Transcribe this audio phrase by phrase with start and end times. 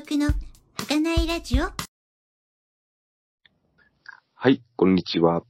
[0.00, 0.28] 孤独の
[0.78, 1.64] 儚いラジオ
[4.34, 5.42] はい、こんにちは。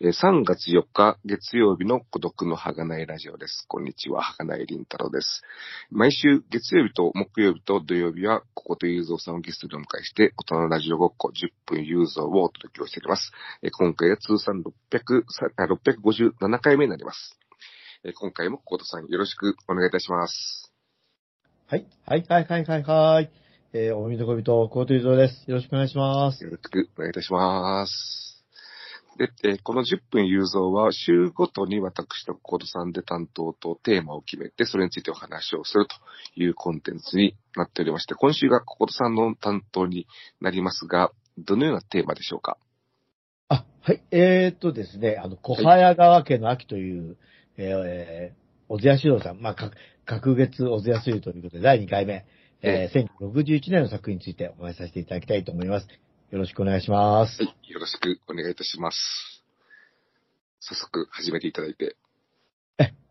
[0.00, 3.66] えー3月4日月曜日の孤独の儚いラジオです。
[3.68, 5.42] こんにちは、儚い凛太郎です。
[5.90, 13.32] 毎週月曜日と木曜日と土曜日は、こことゆうぞうさんをゲストでお迎えして、大人のラジオごっこ10分ゆうぞうをお届けをしております。
[13.62, 17.38] えー今回は通算600さあ657回目になります。
[18.04, 20.72] えー今回もココトさんよろしくお願いいたします。
[21.66, 21.86] はい。
[22.06, 23.49] はい、はい、はい、はい、はい。
[23.72, 25.48] えー、おみのこびと、コートユーゾーです。
[25.48, 26.42] よろしくお願いします。
[26.42, 28.44] よろしくお願いいたします。
[29.16, 35.94] で、えーこの10分雄三は週ごとに私とコードさんで担当とテーマを決めて、それについてお話をすると
[36.34, 40.08] いうコンテンツになっておりまして、今週がコードさんの担当に
[40.40, 42.58] なりますが、どのようなテーマでしょうか？
[43.50, 44.02] あ、はい。
[44.10, 47.16] えーっとですね、あの、小早川家の秋という、
[47.56, 48.36] えー、
[48.68, 49.70] 小津安二郎さん、まあ、か
[50.06, 52.26] 隔月小津安二郎ということで、第2回目、
[52.62, 55.86] えー、1961年の作品についてお話しさせていただきたいと思います。
[56.30, 57.42] よろしくお願いします。
[57.42, 59.42] はい、よろしくお願いいたします。
[60.60, 61.96] 早速始めていただいて。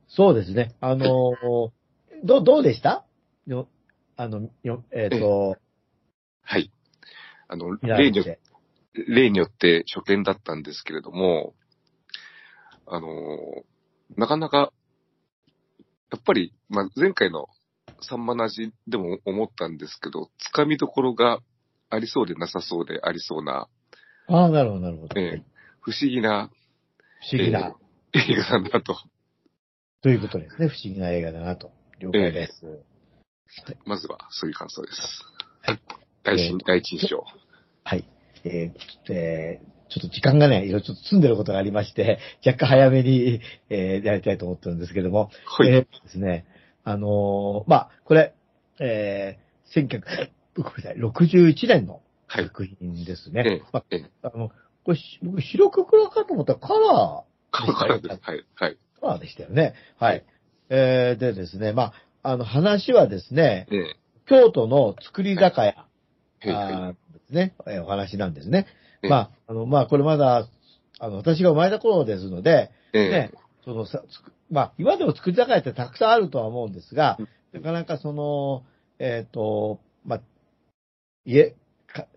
[0.07, 0.75] そうですね。
[0.81, 1.71] あのー
[2.23, 3.05] どう、どうでした？
[3.47, 3.69] よ、
[4.17, 5.55] あの、よ、えーっと、
[6.41, 6.71] はい。
[7.47, 8.39] あの、例によれて。
[9.07, 11.53] 例によって初見だったんですけれども、
[12.85, 13.63] あのー
[14.17, 14.73] なかなか、
[16.11, 17.47] やっぱり、まあ、前回の
[18.01, 21.39] サンマの味でも思ったんですけど、つかみどころが
[21.89, 23.67] ありそうでなさそうでありそうな、
[24.27, 25.19] ああ、なるほど、なるほど。
[25.19, 25.43] ええ
[25.81, 26.49] 不思議な
[27.31, 27.75] 不思議な、
[28.13, 28.95] えー映画なんだと。
[30.01, 30.67] ということですね。
[30.67, 31.71] 不思議な映画だなと。
[31.99, 32.65] 了解です。
[33.85, 35.23] まずは、そういう感想です。
[35.61, 35.79] はい。
[36.23, 37.23] 第一、第一印象。
[37.83, 38.05] はい。
[38.43, 43.41] えーえーちょっと時間がね、いろいろちょっと積んでることがありまして、若干早めに、
[43.71, 45.69] えーやりたいと思ってるんですけども、はい。
[45.69, 46.45] えーですね、
[46.83, 48.33] あのーまあ、これ、
[48.79, 52.43] えー、1900、ごめんなさい、61年のはい。
[52.45, 53.43] 作品ですえね。
[53.49, 54.49] えまあええあの、
[54.83, 58.19] これし、僕、白黒かと思ったらカラ顔からです。
[58.21, 58.45] はい。
[58.55, 58.77] はい。
[58.97, 59.73] ー、カラーでしたよね。
[59.97, 60.23] はい。
[60.69, 63.95] えー、でですね、まあ、あの、話はですね、ええ
[64.27, 65.87] 京都の作り酒屋、
[66.53, 67.13] はい。
[67.13, 68.67] ですね、えーお話なんですね。
[69.01, 70.47] ええまあ、あの、まあ、これまだ、
[70.99, 73.31] あの、私が生まれた頃ですので、ええね、
[73.63, 77.17] そのさ、つくまあ、今でも作り酒屋ってたくさんあるとは思うんですが
[77.53, 78.63] うん、なかなかその、
[78.99, 80.21] えっ、と、まあ、
[81.25, 81.55] 家、
[81.87, 82.07] か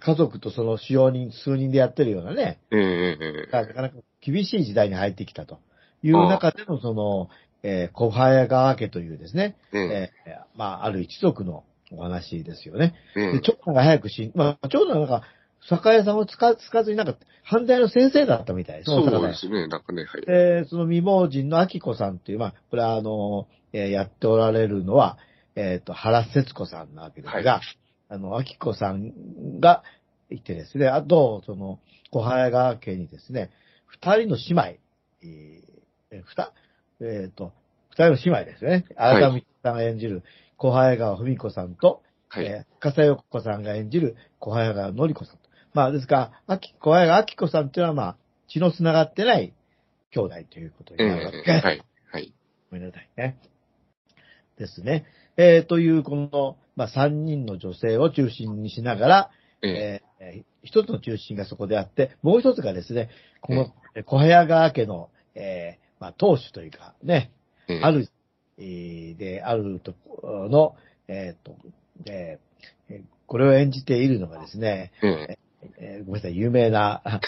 [0.00, 5.58] 家族とその使用人、数人でやってるようなね、ええええなかなか厳しい時代に入ってきたと
[6.02, 7.28] いう中でのその、
[7.62, 12.94] えー小早川家というですね、えええーまあ、ある一族のお話ですよね。
[13.16, 15.26] ええで、長男が早く死ん、まあ、長男はなんか、
[15.68, 18.90] 酒屋さんをつかつかずになんか、犯罪の先生だったみたいです。
[18.90, 19.68] そうですね。
[19.68, 20.26] なんかね、はい。
[20.26, 25.18] で、その未亡人の秋子さんっていう、まあ、これはあの、えーやっておられるのは、
[25.54, 27.60] えっ、と、原節子さんなわけですが、は
[28.08, 29.82] あの、秋子さんが
[30.30, 31.78] いてですね、あと、その、
[32.10, 33.50] 小早川家にですね、
[33.86, 35.28] 二人の姉妹、えー、
[36.10, 36.52] えーふた、
[37.00, 37.52] えっ、と、
[37.90, 38.84] 二人の姉妹ですよね。
[38.96, 40.22] はい荒田美さんが演じる
[40.56, 42.46] 小早川文子さんと、はい。
[42.46, 45.51] えー、笠代子さんが演じる小早川のり子さんと。
[45.74, 48.16] まあ、ですから、秋小早川秋子さんっていうのは、まあ、
[48.48, 49.54] 血の繋がってない
[50.10, 51.82] 兄弟ということにえなるわけえはい。
[52.10, 52.32] はい。
[52.70, 53.38] ごめんなさいね。
[54.58, 55.06] ですね。
[55.36, 59.30] えー、という、この、まあ、三人の女性を中心にしながら、
[59.62, 67.32] えええーえー一つの中心がそこであって、もう一つがですね、この、え小早川家の、えーまあ、当主というか、ね、
[67.66, 68.08] ええある、
[68.58, 70.76] えーで、あるところの、
[71.08, 71.56] えっ、と、
[72.06, 75.38] えーえーこれを演じているのがですね、ええ
[75.78, 77.20] えーごめんなさい、有名な、あ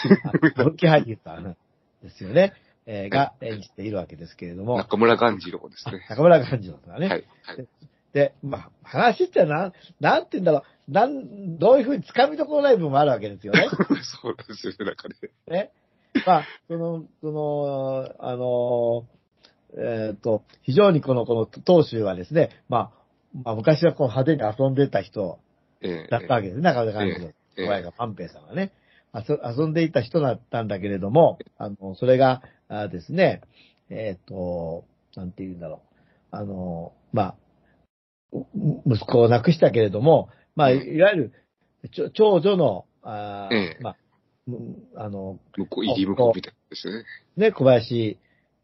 [0.43, 1.55] 歌舞伎俳優さん
[2.03, 2.53] ですよね、
[2.85, 6.05] えーが演じているわけですけれども、中村鴈治郎ですね。
[6.09, 7.25] 中村幹事さんがね、はい。
[7.43, 7.67] はい。
[8.13, 13.67] で、まあ、話ってなん、なんて言うんだろう、なん、どういうふうに掴みどころない部分もあるわけですよね。
[14.21, 15.15] そうですよね、なんかね。
[15.47, 15.71] ね。
[16.25, 19.05] まあ、その、その、あの、
[19.77, 23.05] えっ、と、非常にこの、この当主はですね、まあ、
[23.43, 25.39] まあ、昔はこう派手に遊んでた人
[25.81, 28.71] ええだったわけですね、中村幹事のええ小早川パンペイさんはね。
[29.13, 33.41] 遊遊んでいた人だったんだけれども、あの、それが、あですね、
[33.89, 34.85] えっ、と、
[35.15, 35.81] なんて言うんだろ
[36.31, 36.35] う。
[36.35, 37.35] あの、まあ、
[38.85, 41.31] 息子を亡くしたけれども、まあ、いわゆ
[41.91, 43.97] る、長女の、あーええまあ、
[44.47, 47.03] うんあの、向こう、入り向こうみたいですね。
[47.37, 48.17] ね、小林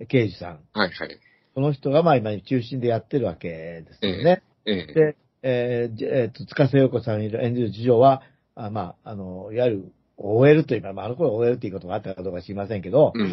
[0.08, 0.60] 圭司さん。
[0.74, 1.20] はいはい。
[1.54, 4.42] この人がまあ今中心でやってるわけですよね。
[4.66, 8.22] ええで、えーじえーと、塚瀬陽子さん演じる次女は、
[8.56, 13.26] あまあ、あの、いわゆる OL というか、まあ、あの頃 OL っていうことがあったかどうか知りませんけど、うんう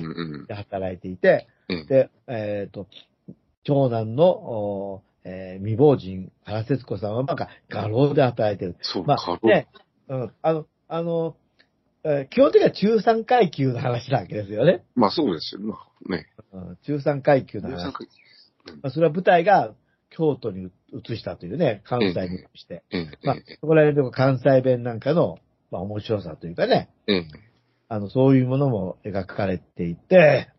[0.44, 0.46] ん。
[0.46, 2.86] で働いていて、ええで、えっ、と、
[3.64, 8.76] 長男の、おえー未亡人、原節子さんはなんか画廊で働いてる。
[8.80, 9.46] そう、まあ。
[9.46, 9.68] ね、
[10.08, 11.36] うん、あの、あの、
[12.04, 14.84] えー基本的には中産階級の話なわけですよね。
[14.94, 15.60] まあそうですよ
[16.08, 16.26] ね。
[16.52, 17.82] うん、中産階級の話。
[17.82, 17.98] なんか
[18.82, 19.74] まあ、それは舞台が
[20.10, 22.82] 京都に移したというね、関西に移して。
[22.90, 25.38] ええ、まあええ、そこら辺でも関西弁なんかの、
[25.70, 27.26] まあ面白さというかね、ええ、
[27.88, 30.50] あの、そういうものも描かれていて、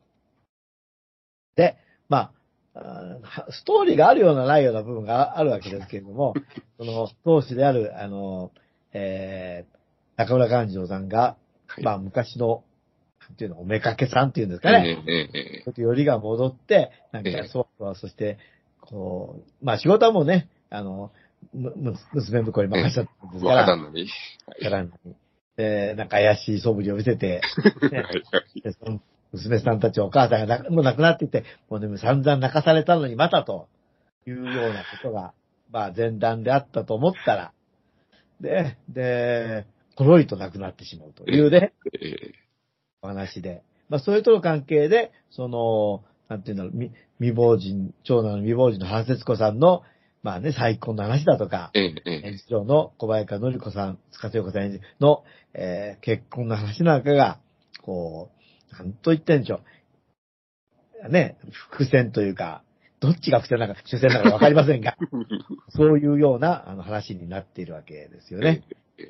[1.56, 2.32] で、ま
[2.74, 6.34] あ、ストーリーがあるようなないような部分があるわけですけれども、
[6.78, 8.52] その、当主である、あの、
[8.94, 9.78] えー、
[10.18, 11.38] 中村勘次郎さんが、
[11.68, 11.84] はい。
[11.84, 12.64] まあ昔の、
[13.20, 15.04] なんていうの、おめかけさんっていうんですかね。
[15.08, 18.40] ええ、ええ、ちょっとよりが戻って、なんかええ、そうそう、そして、
[18.90, 21.12] こう、まあ仕事はもうね、あの、
[21.54, 24.08] む、む、娘婿に任せたんですか若ら、旦那に。
[24.48, 24.92] はいからに。
[25.56, 27.42] で、なんか怪しい素振りを見せて、
[27.92, 28.04] ね。
[28.84, 29.02] その
[29.32, 33.68] 娘さんたちお母さんがなもう亡くなっていて、もうでも散々泣かされたのにまたと
[34.26, 35.34] いうようなことが、
[35.70, 37.52] まあ前段であったと思ったら、
[38.42, 39.66] で、で、
[39.96, 41.30] コロリと亡くなってしまうと。
[41.30, 42.34] いうね、ええ、
[43.02, 43.64] お話で。
[43.90, 46.74] まあ、それとの関係で、その、なんていうんだろう、
[47.20, 49.84] 未未亡人、長男の未亡人の原節子さんの、
[50.24, 55.24] まあね、再婚の話だとか、ええ、長の小早川のり子さん、塚瀬子さんの、
[55.54, 57.40] えー結婚の話なんかが、
[57.82, 58.30] こ
[58.72, 59.62] う、なんと言ってんでしょ
[61.06, 61.10] う。
[61.10, 61.38] ね、
[61.70, 62.64] 伏線というか、
[63.00, 64.98] どっちが伏線なのか、主線なのかわかりませんが、
[65.70, 68.64] そういうようなあの話になっているわけですよね。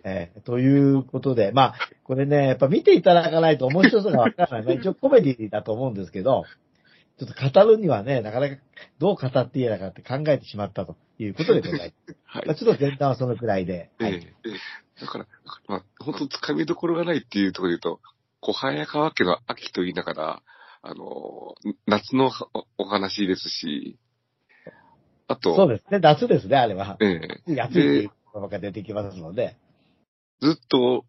[0.04, 4.64] えーということで、まあ、これね、やっぱ見ていただかないと面白さがわからない。
[4.66, 6.44] まあ一応コメディだと思うんですけど、
[7.20, 8.56] ちょっと語るにはね、なかなか
[8.98, 12.18] どう語っていいのかって考えてしまったということでございます。
[12.24, 12.56] はいまあ、。
[12.56, 13.92] ちょっと前段はそのくらいで。
[14.00, 14.14] はい。
[14.14, 14.34] え
[15.02, 15.28] だから、
[15.68, 18.02] まあ、本当つかみどころがないっていうところで言うと、
[18.40, 20.44] 小早川家の秋と言いながら、
[20.82, 21.56] あの、
[21.88, 22.32] 夏の
[22.78, 24.00] おお話ですし、
[25.28, 26.00] あと、そうですね。
[26.00, 26.98] 夏ですね、あれは。
[27.02, 29.58] ええ暑いっていう言葉が出てきますので。
[30.42, 31.06] ずっと、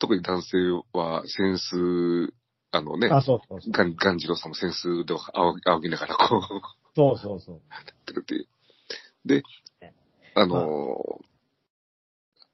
[0.00, 0.58] 特に男性
[0.92, 2.34] は扇子、
[2.72, 3.72] あのね、あ、そうそうそう。
[3.72, 6.40] ガンガンジロさんも扇子で仰ぎ仰ぎながらこう、
[6.96, 7.56] そうそうそう。
[7.56, 7.60] っ
[8.06, 8.46] てるっていう。
[9.26, 9.42] で、
[10.34, 11.20] あの、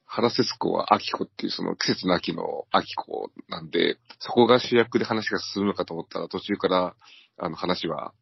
[0.07, 6.97] 原節子は秋子っていうその季節の秋の秋子なんで、そこが主役で話が進むのかと思ったら途中から
[7.37, 8.13] あの話は、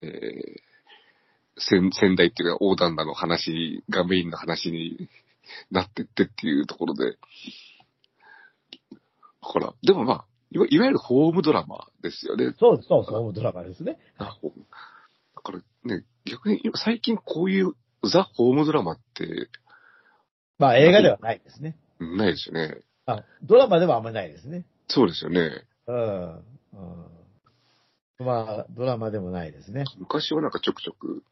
[0.00, 0.10] えー、
[1.58, 5.10] 仙仙台っていうか横断なの話がメインの話に
[5.70, 7.18] なってってっていうところで、
[9.40, 12.54] ほら、でもまあ、いわいわゆるホームドラマですよね。
[12.58, 13.98] そうそうホームドラマですね。
[14.18, 17.72] だからね、逆に今最近こういう
[18.04, 19.48] ザ・ホームドラマって
[20.58, 21.76] まあ映画ではないですね。
[21.98, 22.80] ないですよね。
[23.06, 24.64] あドラマではあんまりないですね。
[24.88, 25.64] そうですよね。
[25.86, 26.34] うん。
[26.34, 29.84] うん、まあ、ドラマでもないですね。
[29.98, 31.22] 昔はなんかちょくちょく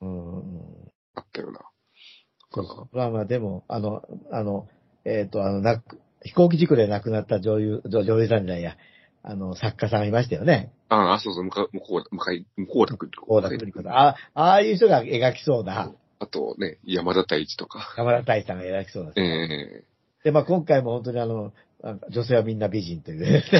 [0.00, 0.92] うんうん。
[1.14, 1.60] あったような。
[2.52, 2.88] そうそう。
[2.92, 4.68] ドラマでも、あの、あの、
[5.04, 8.76] えっ、と、あの、なく、飛行機事故で亡くなった女優、女女優さんじゃないや、
[9.22, 10.72] あの、作家さんいましたよね。
[10.88, 13.92] ああ、そうそう、向か向こう、向かい、向こうだく大田邦子さん。
[13.92, 17.94] あああいう人が描きそうな、あとね、山田太一とか。
[17.96, 19.12] 山田大さんが描きそうな。
[19.16, 19.84] ええ
[20.24, 21.52] で、まあ今回も本当にあの、
[22.10, 23.44] 女性はみんな美人というね。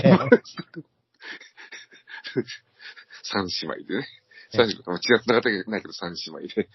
[3.23, 4.07] 三姉妹でね。
[4.53, 6.69] 三姉妹、まあ血が繋がないけど三姉妹で。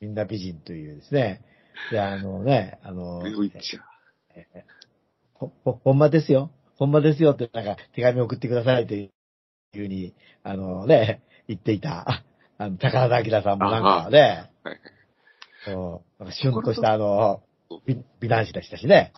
[0.00, 1.42] みんな美人というですね。
[1.90, 3.82] で、あのね、あの、両一者。
[5.42, 6.50] ほ、ほ、ほんまですよ。
[6.76, 9.10] ほんまですよって、なんか手紙送ってくださいという
[9.74, 12.22] ふうに、あのね、言っていた、
[12.58, 14.80] あの、高田明さんもなんかね、はい
[15.64, 17.42] そう、なんかシュンとしたあの、
[17.86, 19.12] 美美男子でしたしね。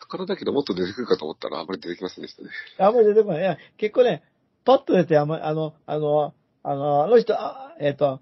[0.00, 2.48] 宝だけどもっと出てくるかと思ったらあんまり出てきませんでしたね。
[2.78, 3.40] あんまり出てこない。
[3.40, 4.24] いや、結構ね、
[4.64, 8.20] パッと出て、あんま、あの、あの、あの、あの人、あえっ、と、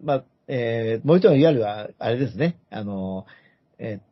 [0.00, 3.26] まあ、えー、もう一人のいわゆるあ、あれですね、あの、
[3.78, 4.09] えー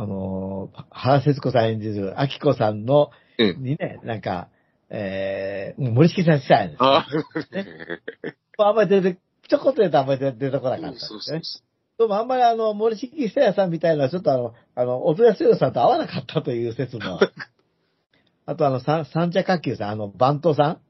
[0.00, 3.54] あの、原節子さん演じる、秋子さんの、ええ。
[3.54, 4.48] にね、なんか、
[4.90, 6.86] えー、森敷さんしたいんですよ。
[6.86, 7.06] あ
[8.58, 11.22] あ、あんまり出て、ちょこっと出てあんまり出てこなかったんですそうね。
[11.22, 11.62] そうそ
[11.98, 17.18] でもあんまりあの、森敷久也さんみたいな、ちょっとあの、あの、小津安代さんと合わなかったという説も。
[18.46, 20.80] あとあの、三三茶下級さん、あの、番頭さん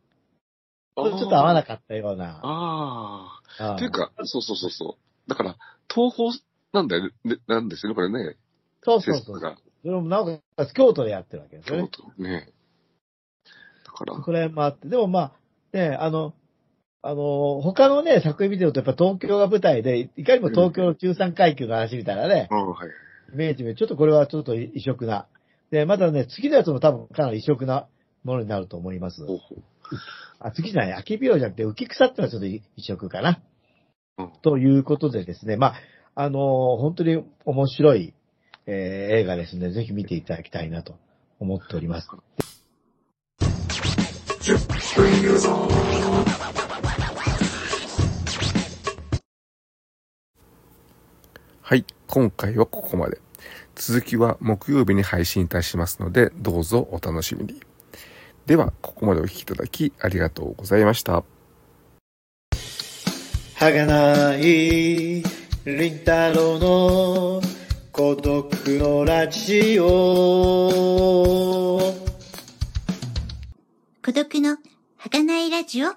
[0.96, 1.18] う。
[1.18, 2.34] ちょっと合わなかったような。
[2.34, 2.40] た。
[2.44, 3.40] あ
[3.74, 3.76] あ。
[3.76, 5.30] ていうか、そうそうそうそう。
[5.30, 5.56] だから、
[5.92, 6.30] 東方
[6.72, 8.36] なんだよね、なんですよね、これね。
[8.82, 9.40] そうそうそう。
[9.82, 11.90] それもなおかつ京都でやってるわけですよ京ね。
[12.16, 12.52] 都ね。
[13.86, 15.32] だから、これもあって、でもまあ、
[15.76, 16.34] ね、あの、
[17.00, 22.88] あの、他のね、作品見てるとやっぱ東京が舞台で、いかにも東京の中産階級の話みたいなね、うん、はい。
[23.32, 25.26] イメージで、ちょっとこれはちょっと異色な。
[25.70, 27.86] で、まだね、次のやつも多分かなり異色な
[28.24, 29.24] ものになると思います。
[29.24, 29.62] ほうほう。
[30.40, 33.40] あ、次じゃない、秋病じゃなくて浮き草ってのはちょっと異色かな。
[34.18, 34.32] うん。
[34.42, 35.74] ということでですね、まあ、
[36.14, 36.38] あの、
[36.78, 38.14] 本当に面白い、
[38.70, 40.94] えー映画ですので、ぜひ見ていただきたいなと
[41.40, 42.10] 思っております。
[51.62, 53.18] はい、今回はここまで。
[53.74, 57.62] 続きは木曜日に配信いたしますので、どうぞお楽しみに。
[58.44, 61.24] では、ここまでお聞きいただきありがとうございました。
[63.54, 65.22] はがない、
[65.64, 67.57] りんたろうの
[67.98, 69.82] 孤独のラジオ。
[74.04, 74.58] 孤独の
[74.98, 75.94] 儚いラジオ